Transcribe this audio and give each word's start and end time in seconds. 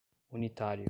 unitário 0.31 0.79